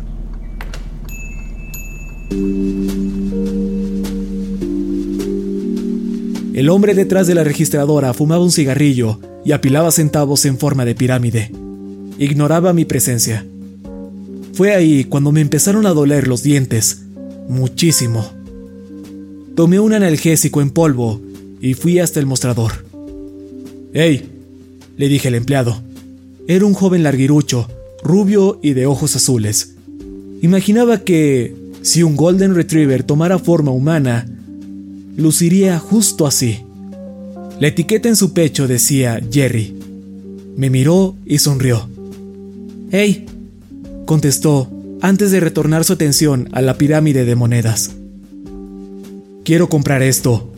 [6.54, 10.94] El hombre detrás de la registradora fumaba un cigarrillo y apilaba centavos en forma de
[10.94, 11.50] pirámide.
[12.18, 13.46] Ignoraba mi presencia.
[14.52, 17.02] Fue ahí cuando me empezaron a doler los dientes,
[17.48, 18.30] muchísimo.
[19.54, 21.20] Tomé un analgésico en polvo
[21.60, 22.84] y fui hasta el mostrador.
[23.92, 24.28] ¡Ey!
[24.96, 25.80] le dije al empleado.
[26.46, 27.68] Era un joven larguirucho,
[28.02, 29.74] rubio y de ojos azules.
[30.42, 34.26] Imaginaba que, si un Golden Retriever tomara forma humana,
[35.16, 36.60] luciría justo así.
[37.60, 39.74] La etiqueta en su pecho decía Jerry.
[40.56, 41.88] Me miró y sonrió.
[42.90, 43.26] ¡Hey!
[44.10, 44.68] Contestó
[45.02, 47.92] antes de retornar su atención a la pirámide de monedas.
[49.44, 50.52] Quiero comprar esto,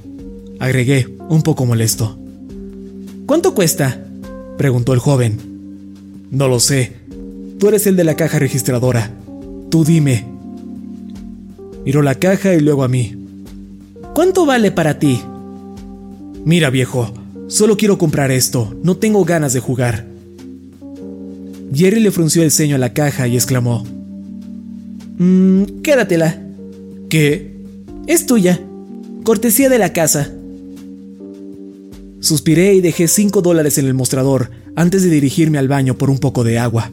[0.58, 2.18] agregué, un poco molesto.
[3.26, 4.06] ¿Cuánto cuesta?
[4.56, 5.36] preguntó el joven.
[6.30, 6.94] No lo sé,
[7.58, 9.10] Tú eres el de la caja registradora.
[9.68, 10.24] Tú dime.
[11.84, 13.14] Miró la caja y luego a mí.
[14.14, 15.20] ¿Cuánto vale para ti?
[16.46, 17.12] Mira, viejo,
[17.48, 20.06] solo quiero comprar esto, no tengo ganas de jugar.
[21.74, 23.84] Jerry le frunció el ceño a la caja y exclamó.
[25.18, 26.42] Mmm, quédatela.
[27.08, 27.56] ¿Qué?
[28.06, 28.60] Es tuya.
[29.24, 30.30] Cortesía de la casa.
[32.20, 36.18] Suspiré y dejé cinco dólares en el mostrador antes de dirigirme al baño por un
[36.18, 36.90] poco de agua.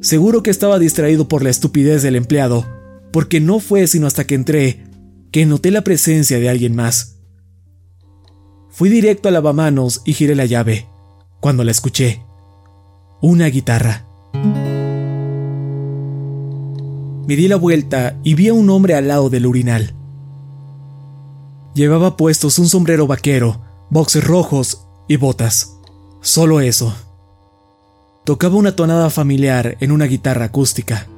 [0.00, 2.66] Seguro que estaba distraído por la estupidez del empleado,
[3.12, 4.84] porque no fue sino hasta que entré
[5.32, 7.16] que noté la presencia de alguien más.
[8.70, 10.86] Fui directo al lavamanos y giré la llave,
[11.40, 12.27] cuando la escuché.
[13.20, 14.04] Una guitarra.
[17.26, 19.92] Me di la vuelta y vi a un hombre al lado del urinal.
[21.74, 23.60] Llevaba puestos un sombrero vaquero,
[23.90, 25.78] boxes rojos y botas.
[26.20, 26.94] Solo eso.
[28.24, 31.08] Tocaba una tonada familiar en una guitarra acústica.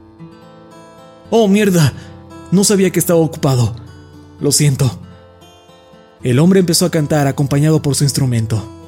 [1.28, 1.92] Oh, mierda.
[2.50, 3.76] No sabía que estaba ocupado.
[4.40, 4.90] Lo siento.
[6.22, 8.79] El hombre empezó a cantar acompañado por su instrumento.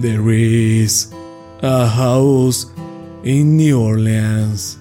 [0.00, 1.12] There is
[1.60, 2.66] a house
[3.24, 4.78] in New Orleans.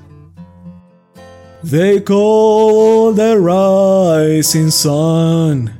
[1.64, 5.74] They call the rising sun.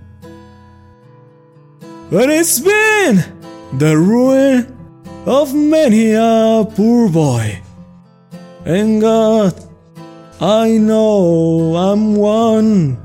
[2.10, 3.24] But it's been
[3.78, 4.76] the ruin
[5.28, 7.62] of many a poor boy.
[8.66, 9.54] And God,
[10.42, 12.98] I know I'm one.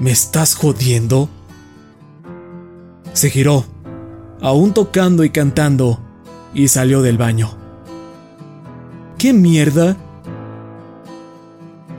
[0.00, 1.28] ¿Me estás jodiendo?
[3.12, 3.66] Se giró,
[4.40, 6.00] aún tocando y cantando,
[6.54, 7.56] y salió del baño.
[9.18, 9.96] ¿Qué mierda?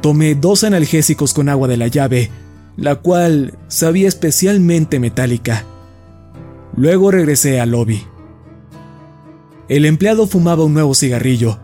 [0.02, 2.32] Tomé dos analgésicos con agua de la llave,
[2.76, 5.66] la cual sabía especialmente metálica.
[6.76, 8.04] Luego regresé al lobby.
[9.70, 11.60] El empleado fumaba un nuevo cigarrillo,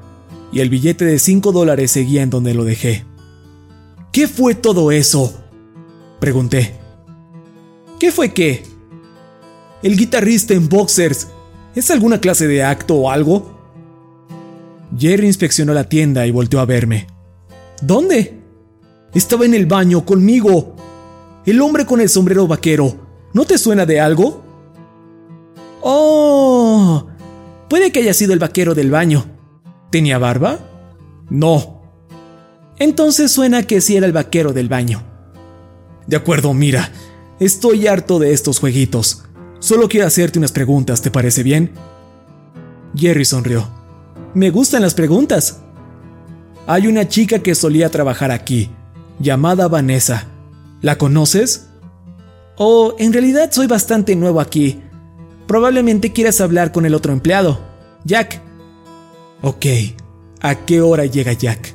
[0.51, 3.05] y el billete de 5 dólares seguía en donde lo dejé.
[4.11, 5.33] ¿Qué fue todo eso?
[6.19, 6.75] Pregunté.
[7.99, 8.63] ¿Qué fue qué?
[9.83, 11.27] El guitarrista en boxers.
[11.75, 13.55] ¿Es alguna clase de acto o algo?
[14.97, 17.07] Jerry inspeccionó la tienda y volteó a verme.
[17.81, 18.39] ¿Dónde?
[19.13, 20.75] Estaba en el baño conmigo.
[21.45, 22.95] El hombre con el sombrero vaquero.
[23.33, 24.43] ¿No te suena de algo?
[25.81, 27.07] Oh,
[27.69, 29.25] puede que haya sido el vaquero del baño.
[29.91, 30.59] ¿Tenía barba?
[31.29, 31.81] No.
[32.79, 35.03] Entonces suena que sí era el vaquero del baño.
[36.07, 36.91] De acuerdo, mira,
[37.39, 39.23] estoy harto de estos jueguitos.
[39.59, 41.71] Solo quiero hacerte unas preguntas, ¿te parece bien?
[42.95, 43.67] Jerry sonrió.
[44.33, 45.59] Me gustan las preguntas.
[46.67, 48.69] Hay una chica que solía trabajar aquí,
[49.19, 50.27] llamada Vanessa.
[50.81, 51.67] ¿La conoces?
[52.57, 54.81] Oh, en realidad soy bastante nuevo aquí.
[55.47, 57.59] Probablemente quieras hablar con el otro empleado,
[58.03, 58.41] Jack.
[59.41, 59.65] Ok,
[60.41, 61.73] ¿a qué hora llega Jack?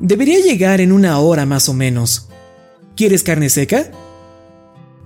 [0.00, 2.28] Debería llegar en una hora más o menos.
[2.96, 3.90] ¿Quieres carne seca?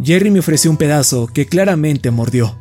[0.03, 2.57] Jerry me ofreció un pedazo que claramente mordió.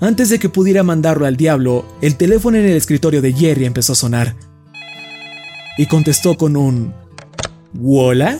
[0.00, 3.92] Antes de que pudiera mandarlo al diablo, el teléfono en el escritorio de Jerry empezó
[3.92, 4.34] a sonar.
[5.78, 6.92] Y contestó con un...
[7.72, 8.38] ¿Wola?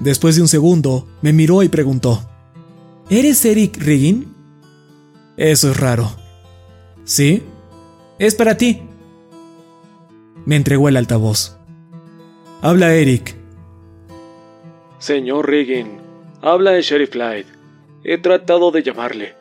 [0.00, 2.28] Después de un segundo, me miró y preguntó.
[3.08, 4.34] ¿Eres Eric Riggin?
[5.36, 6.10] Eso es raro.
[7.04, 7.42] ¿Sí?
[8.18, 8.82] Es para ti.
[10.46, 11.56] Me entregó el altavoz.
[12.60, 13.36] Habla Eric.
[14.98, 16.03] Señor Riggin,
[16.44, 17.46] habla el Sheriff Light.
[18.04, 19.34] He tratado de llamarle.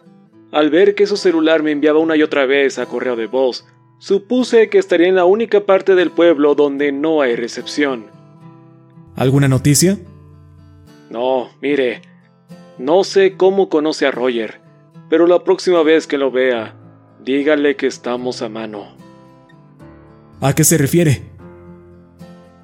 [0.53, 3.65] Al ver que su celular me enviaba una y otra vez a correo de voz,
[3.97, 8.05] supuse que estaría en la única parte del pueblo donde no hay recepción.
[9.17, 9.97] ¿Alguna noticia?
[11.09, 12.01] No, mire,
[12.77, 14.61] no sé cómo conoce a Roger,
[15.09, 16.73] pero la próxima vez que lo vea,
[17.21, 18.95] dígale que estamos a mano.
[20.39, 21.21] ¿A qué se refiere?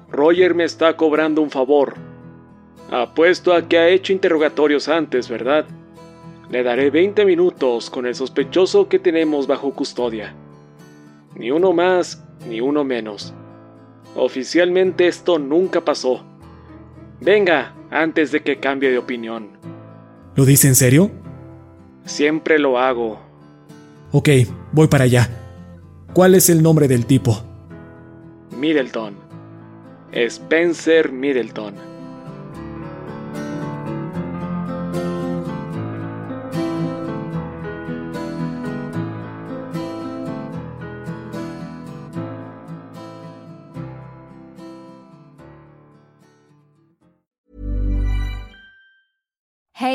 [0.08, 2.09] Roger me está cobrando un favor.
[2.90, 5.64] Apuesto a que ha hecho interrogatorios antes, ¿verdad?
[6.50, 10.34] Le daré 20 minutos con el sospechoso que tenemos bajo custodia.
[11.36, 13.32] Ni uno más, ni uno menos.
[14.16, 16.24] Oficialmente esto nunca pasó.
[17.20, 19.50] Venga, antes de que cambie de opinión.
[20.34, 21.12] ¿Lo dice en serio?
[22.04, 23.20] Siempre lo hago.
[24.10, 24.30] Ok,
[24.72, 25.30] voy para allá.
[26.12, 27.40] ¿Cuál es el nombre del tipo?
[28.56, 29.14] Middleton.
[30.10, 31.89] Spencer Middleton.